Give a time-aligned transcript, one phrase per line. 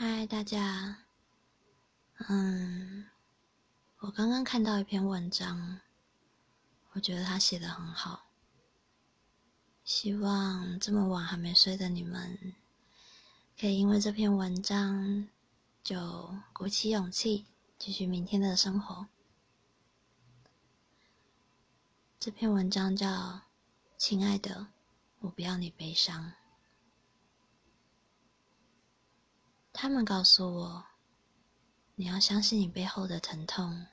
[0.00, 0.98] 嗨，大家。
[2.28, 3.08] 嗯，
[3.98, 5.80] 我刚刚看到一篇文章，
[6.92, 8.28] 我觉得他写的很好。
[9.82, 12.54] 希望这么晚还没睡的你们，
[13.58, 15.28] 可以因为这篇文章
[15.82, 17.46] 就鼓起勇气，
[17.76, 19.08] 继续明天的生活。
[22.20, 23.08] 这篇文章叫
[23.96, 24.68] 《亲爱的，
[25.18, 26.26] 我不要你悲伤》。
[29.80, 30.86] 他们告诉我，
[31.94, 33.86] 你要相信你背后的疼痛，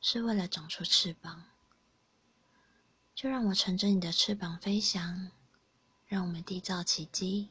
[0.00, 1.44] 是为了长出翅膀。
[3.14, 5.30] 就让我乘着你的翅膀飞翔，
[6.04, 7.50] 让我们缔造奇迹。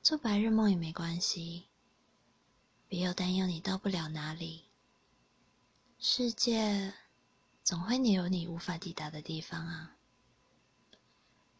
[0.00, 1.66] 做白日梦也没关系，
[2.86, 4.66] 别有担忧你到不了哪里。
[5.98, 6.94] 世界
[7.64, 9.96] 总会有你无法抵达的地方啊，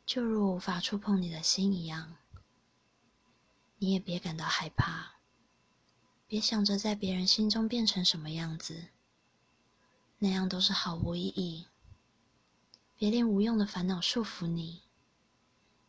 [0.06, 2.16] 就如无法触碰你的心一样。
[3.78, 5.14] 你也别感到害怕，
[6.26, 8.88] 别想着在别人心中变成什么样子，
[10.18, 11.66] 那样都是毫无意义。
[12.96, 14.82] 别令无用的烦恼束缚你，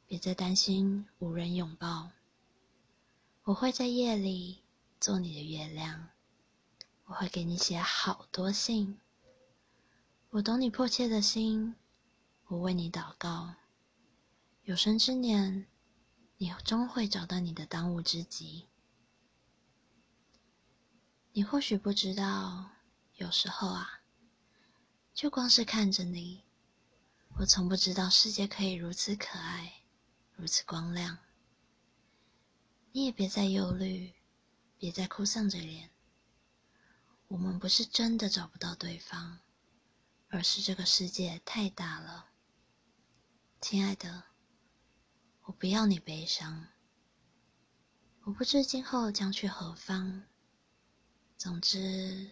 [0.06, 2.12] 别再担心无人拥抱。
[3.46, 4.60] 我会在夜里
[5.00, 6.10] 做你的月亮，
[7.06, 9.00] 我会给你写好多信。
[10.30, 11.74] 我懂你迫切的心，
[12.50, 13.56] 我为你祷告。
[14.66, 15.66] 有生之年。
[16.42, 18.70] 你终会找到你的当务之急。
[21.34, 22.70] 你或许不知道，
[23.16, 24.00] 有时候啊，
[25.14, 26.46] 就光是看着你，
[27.40, 29.82] 我从不知道世界可以如此可爱，
[30.38, 31.18] 如此光亮。
[32.94, 34.14] 你也别再忧虑，
[34.78, 35.90] 别再哭丧着脸。
[37.28, 39.40] 我们不是真的找不到对方，
[40.30, 42.30] 而是这个世界太大了，
[43.60, 44.29] 亲爱的。
[45.50, 46.68] 我不要你悲伤，
[48.22, 50.22] 我不知今后将去何方。
[51.40, 52.30] 总之，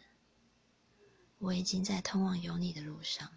[1.39, 3.35] 我已经在通往有你的路上。